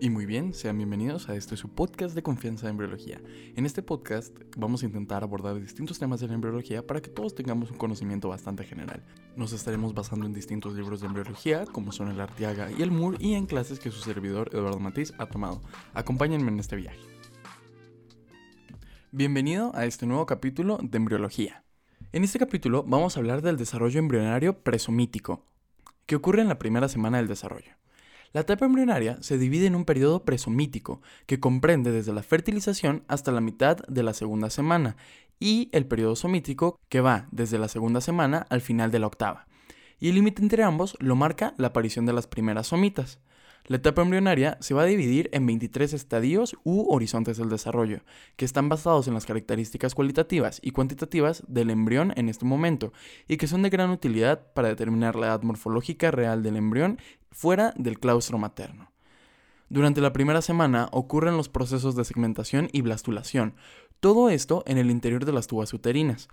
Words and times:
Y 0.00 0.10
muy 0.10 0.26
bien, 0.26 0.54
sean 0.54 0.76
bienvenidos 0.76 1.28
a 1.28 1.34
este 1.34 1.56
su 1.56 1.70
podcast 1.70 2.14
de 2.14 2.22
confianza 2.22 2.66
en 2.66 2.70
embriología. 2.70 3.20
En 3.56 3.66
este 3.66 3.82
podcast 3.82 4.32
vamos 4.56 4.82
a 4.82 4.86
intentar 4.86 5.24
abordar 5.24 5.60
distintos 5.60 5.98
temas 5.98 6.20
de 6.20 6.28
la 6.28 6.34
embriología 6.34 6.86
para 6.86 7.02
que 7.02 7.10
todos 7.10 7.34
tengamos 7.34 7.72
un 7.72 7.78
conocimiento 7.78 8.28
bastante 8.28 8.62
general. 8.62 9.02
Nos 9.34 9.52
estaremos 9.52 9.94
basando 9.94 10.24
en 10.26 10.32
distintos 10.32 10.74
libros 10.74 11.00
de 11.00 11.08
embriología, 11.08 11.64
como 11.66 11.90
son 11.90 12.12
el 12.12 12.20
Artiaga 12.20 12.70
y 12.70 12.82
el 12.82 12.92
Moore, 12.92 13.18
y 13.18 13.34
en 13.34 13.46
clases 13.46 13.80
que 13.80 13.90
su 13.90 13.98
servidor 13.98 14.50
Eduardo 14.52 14.78
Matiz 14.78 15.12
ha 15.18 15.26
tomado. 15.26 15.62
Acompáñenme 15.94 16.52
en 16.52 16.60
este 16.60 16.76
viaje. 16.76 17.00
Bienvenido 19.10 19.72
a 19.74 19.84
este 19.84 20.06
nuevo 20.06 20.26
capítulo 20.26 20.78
de 20.80 20.96
embriología. 20.96 21.64
En 22.12 22.22
este 22.22 22.38
capítulo 22.38 22.84
vamos 22.86 23.16
a 23.16 23.20
hablar 23.20 23.42
del 23.42 23.56
desarrollo 23.56 23.98
embrionario 23.98 24.60
presomítico, 24.60 25.44
que 26.06 26.14
ocurre 26.14 26.42
en 26.42 26.48
la 26.48 26.60
primera 26.60 26.88
semana 26.88 27.16
del 27.16 27.26
desarrollo. 27.26 27.72
La 28.32 28.42
etapa 28.42 28.66
embrionaria 28.66 29.16
se 29.22 29.38
divide 29.38 29.66
en 29.66 29.74
un 29.74 29.84
periodo 29.84 30.24
presomítico, 30.24 31.00
que 31.26 31.40
comprende 31.40 31.92
desde 31.92 32.12
la 32.12 32.22
fertilización 32.22 33.04
hasta 33.08 33.32
la 33.32 33.40
mitad 33.40 33.78
de 33.88 34.02
la 34.02 34.12
segunda 34.12 34.50
semana, 34.50 34.96
y 35.40 35.70
el 35.72 35.86
periodo 35.86 36.14
somítico, 36.14 36.78
que 36.88 37.00
va 37.00 37.28
desde 37.30 37.58
la 37.58 37.68
segunda 37.68 38.00
semana 38.00 38.46
al 38.50 38.60
final 38.60 38.90
de 38.90 38.98
la 38.98 39.06
octava. 39.06 39.46
Y 39.98 40.10
el 40.10 40.16
límite 40.16 40.42
entre 40.42 40.62
ambos 40.62 40.96
lo 41.00 41.16
marca 41.16 41.54
la 41.56 41.68
aparición 41.68 42.06
de 42.06 42.12
las 42.12 42.26
primeras 42.26 42.68
somitas. 42.68 43.18
La 43.68 43.76
etapa 43.76 44.00
embrionaria 44.00 44.56
se 44.62 44.72
va 44.72 44.80
a 44.80 44.86
dividir 44.86 45.28
en 45.34 45.44
23 45.44 45.92
estadios 45.92 46.56
u 46.64 46.90
horizontes 46.90 47.36
del 47.36 47.50
desarrollo, 47.50 48.00
que 48.36 48.46
están 48.46 48.70
basados 48.70 49.08
en 49.08 49.12
las 49.12 49.26
características 49.26 49.94
cualitativas 49.94 50.58
y 50.62 50.70
cuantitativas 50.70 51.42
del 51.48 51.68
embrión 51.68 52.14
en 52.16 52.30
este 52.30 52.46
momento, 52.46 52.94
y 53.28 53.36
que 53.36 53.46
son 53.46 53.60
de 53.60 53.68
gran 53.68 53.90
utilidad 53.90 54.54
para 54.54 54.68
determinar 54.68 55.16
la 55.16 55.26
edad 55.26 55.42
morfológica 55.42 56.10
real 56.10 56.42
del 56.42 56.56
embrión 56.56 56.98
fuera 57.30 57.74
del 57.76 58.00
claustro 58.00 58.38
materno. 58.38 58.90
Durante 59.68 60.00
la 60.00 60.14
primera 60.14 60.40
semana 60.40 60.88
ocurren 60.90 61.36
los 61.36 61.50
procesos 61.50 61.94
de 61.94 62.06
segmentación 62.06 62.70
y 62.72 62.80
blastulación, 62.80 63.54
todo 64.00 64.30
esto 64.30 64.62
en 64.66 64.78
el 64.78 64.90
interior 64.90 65.26
de 65.26 65.32
las 65.32 65.46
tubas 65.46 65.74
uterinas. 65.74 66.30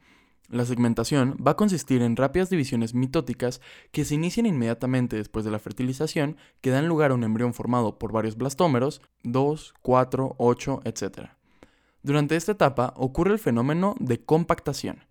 La 0.50 0.66
segmentación 0.66 1.38
va 1.46 1.52
a 1.52 1.56
consistir 1.58 2.02
en 2.02 2.16
rápidas 2.16 2.50
divisiones 2.50 2.94
mitóticas 2.94 3.62
que 3.92 4.06
se 4.06 4.14
inician 4.14 4.46
inmediatamente 4.46 5.16
después 5.16 5.44
de 5.44 5.52
la 5.52 5.60
fertilización, 5.60 6.38
que 6.62 6.70
dan 6.70 6.88
lugar 6.88 7.12
a 7.12 7.16
un 7.16 7.24
embrión 7.24 7.54
formado 7.54 7.98
por 7.98 8.12
varios 8.12 8.38
blastómeros, 8.38 9.02
2, 9.24 9.74
4, 9.82 10.36
8, 10.38 10.82
etc. 10.86 11.30
Durante 12.04 12.36
esta 12.36 12.52
etapa 12.52 12.94
ocurre 12.96 13.34
el 13.34 13.40
fenómeno 13.40 13.96
de 14.00 14.24
compactación, 14.24 15.05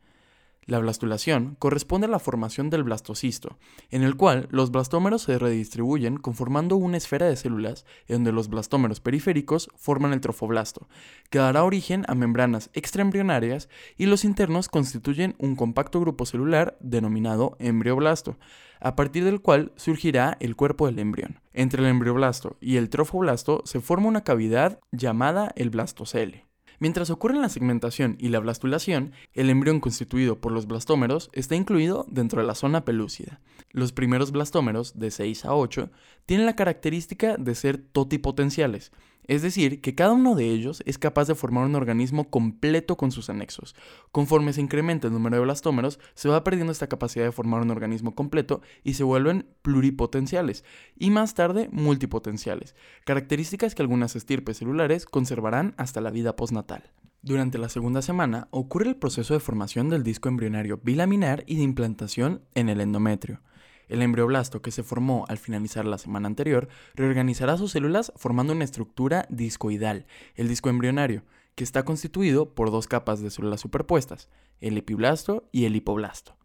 la 0.67 0.79
blastulación 0.79 1.57
corresponde 1.59 2.07
a 2.07 2.11
la 2.11 2.19
formación 2.19 2.71
del 2.71 2.85
blastocisto, 2.85 3.59
en 3.91 4.03
el 4.03 4.17
cual 4.17 4.49
los 4.51 4.71
blastómeros 4.71 5.23
se 5.23 5.39
redistribuyen 5.39 6.17
conformando 6.17 6.77
una 6.77 6.97
esfera 6.97 7.27
de 7.27 7.37
células 7.37 7.85
en 8.09 8.17
donde 8.17 8.33
los 8.33 8.49
blastómeros 8.49 9.01
periféricos 9.01 9.69
forman 9.77 10.13
el 10.13 10.21
trofoblasto, 10.21 10.89
que 11.31 11.39
dará 11.39 11.65
origen 11.65 12.05
a 12.09 12.15
membranas 12.15 12.71
extraembrionarias 12.73 13.69
y 13.97 14.07
los 14.07 14.25
internos 14.25 14.69
constituyen 14.69 15.35
un 15.39 15.57
compacto 15.57 16.01
grupo 16.01 16.27
celular 16.27 16.77
denominado 16.81 17.57
embrioblasto, 17.59 18.39
a 18.81 18.97
partir 18.97 19.25
del 19.25 19.41
cual 19.41 19.73
surgirá 19.77 20.37
el 20.41 20.57
cuerpo 20.57 20.87
del 20.87 20.99
embrión. 20.99 21.41
Entre 21.53 21.83
el 21.83 21.89
embrioblasto 21.89 22.57
y 22.61 22.77
el 22.77 22.91
trofoblasto 22.91 23.63
se 23.65 23.81
forma 23.81 24.09
una 24.09 24.25
cavidad 24.25 24.81
llamada 24.93 25.53
el 25.57 25.71
blastocele. 25.71 26.47
Mientras 26.79 27.11
ocurre 27.11 27.39
la 27.39 27.49
segmentación 27.49 28.17
y 28.19 28.29
la 28.29 28.41
blastulación, 28.41 29.13
el 29.33 29.51
embrión 29.51 29.81
constituido 29.81 30.41
por 30.41 30.53
los 30.53 30.67
blastómeros 30.67 31.31
está 31.33 31.55
incluido 31.55 32.07
dentro 32.09 32.41
de 32.41 32.47
la 32.47 32.55
zona 32.55 32.85
pelúcida. 32.85 33.41
Los 33.71 33.93
primeros 33.93 34.33
blastómeros, 34.33 34.99
de 34.99 35.11
6 35.11 35.45
a 35.45 35.55
8, 35.55 35.91
tienen 36.27 36.47
la 36.47 36.57
característica 36.57 37.37
de 37.37 37.55
ser 37.55 37.79
totipotenciales, 37.79 38.93
es 39.27 39.43
decir, 39.43 39.81
que 39.81 39.95
cada 39.95 40.13
uno 40.13 40.35
de 40.35 40.51
ellos 40.51 40.83
es 40.87 40.99
capaz 40.99 41.29
de 41.29 41.35
formar 41.35 41.65
un 41.65 41.75
organismo 41.75 42.31
completo 42.31 42.97
con 42.97 43.11
sus 43.11 43.31
anexos. 43.31 43.75
Conforme 44.13 44.53
se 44.53 44.61
incrementa 44.61 45.09
el 45.09 45.13
número 45.13 45.37
de 45.37 45.43
blastómeros, 45.43 45.99
se 46.15 46.29
va 46.29 46.45
perdiendo 46.45 46.73
esta 46.73 46.89
capacidad 46.89 47.25
de 47.25 47.33
formar 47.33 47.63
un 47.63 47.71
organismo 47.71 48.15
completo 48.15 48.61
y 48.83 48.95
se 48.95 49.05
vuelven 49.05 49.47
pluripotenciales, 49.63 50.65
y 50.97 51.11
más 51.11 51.35
tarde 51.35 51.69
multipotenciales, 51.73 52.75
características 53.05 53.75
que 53.75 53.83
algunas 53.83 54.17
estirpes 54.17 54.59
celulares 54.59 55.07
conservarán 55.07 55.75
hasta 55.77 56.01
la 56.01 56.11
vida 56.11 56.37
postnatal. 56.37 56.93
Durante 57.23 57.57
la 57.57 57.71
segunda 57.71 58.03
semana 58.03 58.49
ocurre 58.51 58.91
el 58.91 58.97
proceso 58.97 59.33
de 59.33 59.41
formación 59.41 59.89
del 59.89 60.03
disco 60.03 60.29
embrionario 60.29 60.79
bilaminar 60.83 61.43
y 61.47 61.57
de 61.57 61.63
implantación 61.63 62.43
en 62.55 62.69
el 62.69 62.83
endometrio. 62.83 63.41
El 63.89 64.03
embrioblasto 64.03 64.63
que 64.63 64.71
se 64.71 64.83
formó 64.83 65.25
al 65.29 65.39
finalizar 65.39 65.85
la 65.85 65.99
semana 65.99 66.27
anterior 66.27 66.69
reorganizará 66.95 67.57
sus 67.57 67.73
células 67.73 68.13
formando 68.17 68.53
una 68.53 68.65
estructura 68.65 69.27
discoidal, 69.29 70.07
el 70.35 70.49
disco 70.49 70.71
embrionario, 70.71 71.23
que 71.55 71.65
está 71.65 71.85
constituido 71.85 72.55
por 72.55 72.71
dos 72.71 72.89
capas 72.89 73.21
de 73.21 73.31
células 73.31 73.61
superpuestas, 73.61 74.29
el 74.61 74.77
epiblasto 74.77 75.49
y 75.53 75.67
el 75.67 75.77
hipoblasto. 75.77 76.37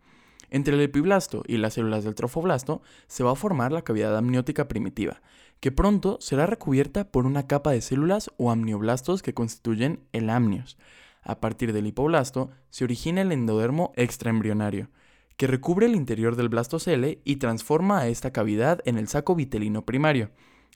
Entre 0.51 0.73
el 0.73 0.81
epiblasto 0.81 1.43
y 1.47 1.57
las 1.57 1.75
células 1.75 2.03
del 2.03 2.15
trofoblasto 2.15 2.81
se 3.07 3.23
va 3.23 3.31
a 3.31 3.35
formar 3.35 3.71
la 3.71 3.83
cavidad 3.83 4.17
amniótica 4.17 4.67
primitiva, 4.67 5.21
que 5.59 5.71
pronto 5.71 6.17
será 6.21 6.45
recubierta 6.45 7.11
por 7.11 7.25
una 7.25 7.47
capa 7.47 7.71
de 7.71 7.81
células 7.81 8.31
o 8.37 8.49
amnioblastos 8.51 9.21
que 9.21 9.33
constituyen 9.33 10.01
el 10.11 10.29
amnios. 10.29 10.77
A 11.21 11.39
partir 11.39 11.73
del 11.73 11.87
hipoblasto 11.87 12.49
se 12.69 12.83
origina 12.83 13.21
el 13.21 13.31
endodermo 13.31 13.91
extraembrionario, 13.95 14.89
que 15.39 15.47
recubre 15.47 15.85
el 15.85 15.95
interior 15.95 16.35
del 16.35 16.49
blastocele 16.49 17.21
y 17.23 17.37
transforma 17.37 17.99
a 17.99 18.09
esta 18.09 18.31
cavidad 18.31 18.81
en 18.83 18.97
el 18.97 19.07
saco 19.07 19.35
vitelino 19.35 19.85
primario. 19.85 20.31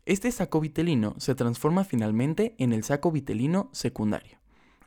Este 0.06 0.32
saco 0.32 0.62
vitelino 0.62 1.16
se 1.18 1.36
transforma 1.36 1.84
finalmente 1.84 2.56
en 2.60 2.72
el 2.72 2.86
saco 2.86 3.12
vitelino 3.12 3.70
secundario. 3.74 4.38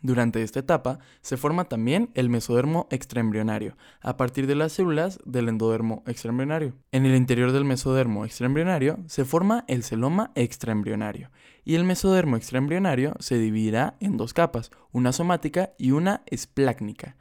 Durante 0.00 0.42
esta 0.42 0.60
etapa 0.60 0.98
se 1.20 1.36
forma 1.36 1.65
también 1.65 2.09
el 2.15 2.31
mesodermo 2.31 2.88
extraembrionario, 2.91 3.76
a 4.00 4.16
partir 4.16 4.47
de 4.47 4.54
las 4.54 4.72
células 4.72 5.19
del 5.26 5.50
endodermo 5.50 6.03
extraembrionario. 6.06 6.72
En 6.91 7.04
el 7.04 7.15
interior 7.15 7.53
del 7.53 7.66
mesodermo 7.66 8.25
extraembrionario 8.25 8.98
se 9.09 9.26
forma 9.26 9.66
el 9.69 9.82
celoma 9.82 10.32
extraembrionario, 10.36 11.31
y 11.66 11.75
el 11.75 11.84
mesodermo 11.84 12.38
extraembrionario 12.38 13.15
se 13.19 13.36
dividirá 13.36 13.98
en 14.00 14.16
dos 14.16 14.32
capas, 14.32 14.70
una 14.91 15.12
somática 15.12 15.75
y 15.76 15.91
una 15.91 16.22
esplácnica. 16.25 17.16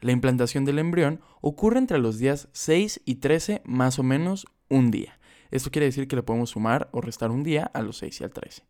La 0.00 0.12
implantación 0.12 0.64
del 0.64 0.78
embrión 0.78 1.20
ocurre 1.40 1.78
entre 1.78 1.98
los 1.98 2.18
días 2.18 2.48
6 2.52 3.02
y 3.04 3.16
13 3.16 3.62
más 3.64 3.98
o 3.98 4.02
menos 4.02 4.46
un 4.68 4.90
día. 4.90 5.18
Esto 5.50 5.70
quiere 5.70 5.86
decir 5.86 6.06
que 6.06 6.16
le 6.16 6.22
podemos 6.22 6.50
sumar 6.50 6.88
o 6.92 7.00
restar 7.00 7.30
un 7.30 7.42
día 7.42 7.70
a 7.74 7.82
los 7.82 7.98
6 7.98 8.20
y 8.20 8.24
al 8.24 8.30
13. 8.30 8.62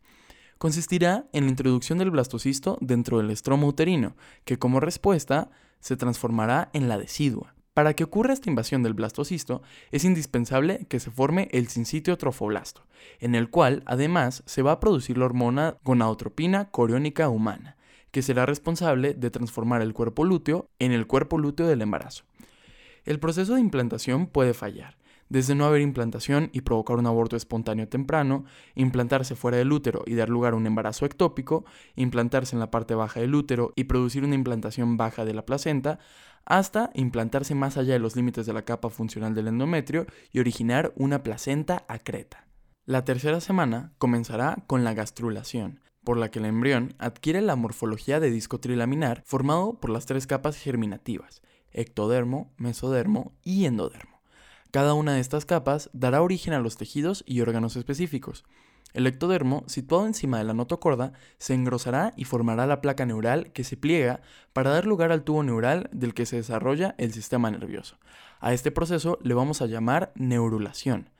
Consistirá 0.56 1.26
en 1.32 1.44
la 1.44 1.50
introducción 1.50 1.98
del 1.98 2.10
blastocisto 2.10 2.78
dentro 2.80 3.18
del 3.18 3.30
estromo 3.30 3.66
uterino, 3.66 4.16
que 4.44 4.58
como 4.58 4.80
respuesta 4.80 5.50
se 5.80 5.96
transformará 5.96 6.70
en 6.72 6.88
la 6.88 6.98
decidua. 6.98 7.54
Para 7.74 7.94
que 7.94 8.02
ocurra 8.02 8.32
esta 8.32 8.50
invasión 8.50 8.82
del 8.82 8.94
blastocisto, 8.94 9.62
es 9.92 10.04
indispensable 10.04 10.86
que 10.88 10.98
se 10.98 11.12
forme 11.12 11.48
el 11.52 11.68
sincitio 11.68 12.18
trofoblasto, 12.18 12.86
en 13.20 13.36
el 13.36 13.50
cual 13.50 13.84
además 13.86 14.42
se 14.46 14.62
va 14.62 14.72
a 14.72 14.80
producir 14.80 15.16
la 15.16 15.26
hormona 15.26 15.76
gonadotropina 15.84 16.70
coriónica 16.70 17.28
humana, 17.28 17.76
que 18.10 18.22
será 18.22 18.46
responsable 18.46 19.14
de 19.14 19.30
transformar 19.30 19.82
el 19.82 19.94
cuerpo 19.94 20.24
lúteo 20.24 20.70
en 20.78 20.92
el 20.92 21.06
cuerpo 21.06 21.38
lúteo 21.38 21.66
del 21.66 21.82
embarazo. 21.82 22.24
El 23.04 23.20
proceso 23.20 23.54
de 23.54 23.60
implantación 23.60 24.26
puede 24.26 24.54
fallar, 24.54 24.98
desde 25.28 25.54
no 25.54 25.66
haber 25.66 25.80
implantación 25.80 26.50
y 26.52 26.62
provocar 26.62 26.96
un 26.96 27.06
aborto 27.06 27.36
espontáneo 27.36 27.88
temprano, 27.88 28.44
implantarse 28.74 29.34
fuera 29.34 29.58
del 29.58 29.72
útero 29.72 30.02
y 30.06 30.14
dar 30.14 30.28
lugar 30.28 30.52
a 30.52 30.56
un 30.56 30.66
embarazo 30.66 31.06
ectópico, 31.06 31.64
implantarse 31.96 32.56
en 32.56 32.60
la 32.60 32.70
parte 32.70 32.94
baja 32.94 33.20
del 33.20 33.34
útero 33.34 33.72
y 33.76 33.84
producir 33.84 34.24
una 34.24 34.34
implantación 34.34 34.96
baja 34.96 35.24
de 35.24 35.34
la 35.34 35.44
placenta, 35.44 35.98
hasta 36.44 36.90
implantarse 36.94 37.54
más 37.54 37.76
allá 37.76 37.92
de 37.92 37.98
los 37.98 38.16
límites 38.16 38.46
de 38.46 38.54
la 38.54 38.64
capa 38.64 38.88
funcional 38.88 39.34
del 39.34 39.48
endometrio 39.48 40.06
y 40.32 40.40
originar 40.40 40.92
una 40.96 41.22
placenta 41.22 41.84
acreta. 41.88 42.46
La 42.86 43.04
tercera 43.04 43.40
semana 43.40 43.92
comenzará 43.98 44.64
con 44.66 44.82
la 44.82 44.94
gastrulación, 44.94 45.80
por 46.04 46.16
la 46.16 46.30
que 46.30 46.38
el 46.38 46.46
embrión 46.46 46.94
adquiere 46.98 47.40
la 47.40 47.56
morfología 47.56 48.20
de 48.20 48.30
disco 48.30 48.60
trilaminar 48.60 49.22
formado 49.24 49.74
por 49.80 49.90
las 49.90 50.06
tres 50.06 50.26
capas 50.26 50.56
germinativas, 50.56 51.42
ectodermo, 51.72 52.52
mesodermo 52.56 53.32
y 53.42 53.66
endodermo. 53.66 54.20
Cada 54.70 54.94
una 54.94 55.14
de 55.14 55.20
estas 55.20 55.44
capas 55.44 55.88
dará 55.92 56.22
origen 56.22 56.52
a 56.52 56.60
los 56.60 56.76
tejidos 56.76 57.24
y 57.26 57.40
órganos 57.40 57.76
específicos. 57.76 58.44
El 58.94 59.06
ectodermo, 59.06 59.64
situado 59.66 60.06
encima 60.06 60.38
de 60.38 60.44
la 60.44 60.54
notocorda, 60.54 61.12
se 61.38 61.54
engrosará 61.54 62.12
y 62.16 62.24
formará 62.24 62.66
la 62.66 62.80
placa 62.80 63.04
neural 63.04 63.52
que 63.52 63.64
se 63.64 63.76
pliega 63.76 64.20
para 64.52 64.70
dar 64.70 64.86
lugar 64.86 65.12
al 65.12 65.24
tubo 65.24 65.42
neural 65.42 65.88
del 65.92 66.14
que 66.14 66.26
se 66.26 66.36
desarrolla 66.36 66.94
el 66.98 67.12
sistema 67.12 67.50
nervioso. 67.50 67.98
A 68.40 68.52
este 68.52 68.70
proceso 68.70 69.18
le 69.22 69.34
vamos 69.34 69.60
a 69.62 69.66
llamar 69.66 70.12
neurulación. 70.14 71.10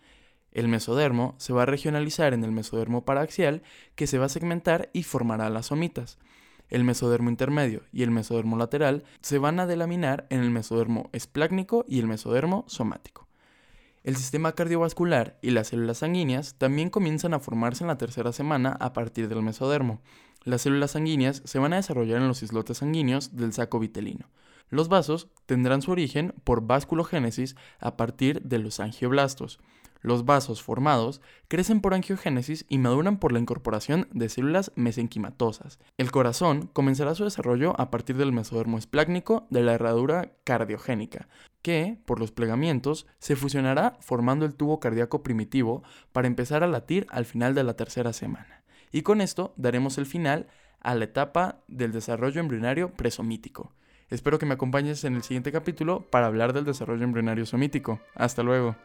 El 0.53 0.69
mesodermo 0.69 1.35
se 1.39 1.53
va 1.53 1.63
a 1.63 1.67
regionalizar 1.67 2.33
en 2.33 2.45
el 2.45 2.53
mesodermo 2.53 3.05
paraxial 3.05 3.63
que 3.95 4.07
se 4.07 4.19
va 4.19 4.27
a 4.27 4.31
segmentar 4.31 4.91
y 4.93 5.03
formará 5.03 5.51
las 5.51 5.67
somitas. 5.67 6.19
El 6.71 6.85
mesodermo 6.85 7.31
intermedio 7.31 7.83
y 7.93 8.03
el 8.03 8.11
mesodermo 8.11 8.57
lateral 8.57 9.05
se 9.21 9.39
van 9.39 9.59
a 9.61 9.67
delaminar 9.67 10.27
en 10.31 10.41
el 10.41 10.51
mesodermo 10.51 11.09
esplácnico 11.13 11.85
y 11.89 11.99
el 11.99 12.07
mesodermo 12.07 12.65
somático. 12.69 13.27
El 14.05 14.17
sistema 14.17 14.53
cardiovascular 14.53 15.39
y 15.43 15.51
las 15.51 15.69
células 15.69 15.99
sanguíneas 15.99 16.55
también 16.57 16.89
comienzan 16.89 17.35
a 17.35 17.41
formarse 17.41 17.85
en 17.85 17.89
la 17.89 17.99
tercera 17.99 18.33
semana 18.33 18.77
a 18.81 18.93
partir 18.93 19.29
del 19.29 19.43
mesodermo. 19.43 20.01
Las 20.45 20.63
células 20.63 20.93
sanguíneas 20.93 21.43
se 21.45 21.59
van 21.59 21.73
a 21.73 21.77
desarrollar 21.77 22.19
en 22.19 22.29
los 22.29 22.43
islotes 22.43 22.79
sanguíneos 22.79 23.37
del 23.37 23.53
saco 23.53 23.79
vitelino. 23.79 24.31
Los 24.71 24.89
vasos 24.89 25.29
tendrán 25.47 25.83
su 25.83 25.91
origen 25.91 26.35
por 26.45 26.67
vasculogénesis 26.67 27.57
a 27.81 27.97
partir 27.97 28.43
de 28.43 28.59
los 28.59 28.81
angioblastos. 28.81 29.61
Los 30.01 30.25
vasos 30.25 30.63
formados 30.63 31.21
crecen 31.49 31.81
por 31.81 31.95
angiogénesis 31.95 32.65
y 32.69 32.79
maduran 32.79 33.19
por 33.19 33.33
la 33.33 33.39
incorporación 33.39 34.09
de 34.13 34.29
células 34.29 34.73
mesenquimatosas. 34.77 35.79
El 35.97 36.11
corazón 36.11 36.69
comenzará 36.73 37.15
su 37.15 37.25
desarrollo 37.25 37.79
a 37.81 37.91
partir 37.91 38.17
del 38.17 38.33
mesodermo 38.33 38.79
esplácnico 38.79 39.47
de 39.51 39.63
la 39.63 39.75
herradura 39.75 40.33
cardiogénica, 40.45 41.29
que, 41.63 41.99
por 42.05 42.21
los 42.21 42.31
plegamientos, 42.31 43.07
se 43.19 43.37
fusionará 43.37 43.97
formando 44.01 44.47
el 44.47 44.55
tubo 44.55 44.81
cardíaco 44.81 45.23
primitivo 45.23 45.83
para 46.13 46.29
empezar 46.29 46.63
a 46.63 46.69
latir 46.69 47.07
al 47.11 47.25
final 47.25 47.55
de 47.55 47.65
la 47.65 47.75
tercera 47.75 48.13
semana. 48.13 48.63
Y 48.93 49.03
con 49.03 49.21
esto 49.21 49.53
daremos 49.57 49.99
el 49.99 50.07
final 50.07 50.47
a 50.81 50.95
la 50.95 51.05
etapa 51.05 51.61
del 51.67 51.93
desarrollo 51.93 52.41
embrionario 52.41 52.93
presomítico. 52.93 53.73
Espero 54.11 54.39
que 54.39 54.47
me 54.47 54.55
acompañes 54.55 55.05
en 55.05 55.17
el 55.17 55.23
siguiente 55.23 55.53
capítulo 55.53 56.07
para 56.09 56.27
hablar 56.27 56.55
del 56.55 56.65
desarrollo 56.65 57.05
embrionario 57.05 57.45
somítico. 57.45 58.01
Hasta 58.15 58.43
luego. 58.43 58.77